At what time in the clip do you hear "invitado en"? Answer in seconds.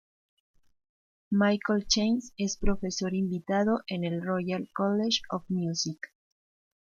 3.13-4.03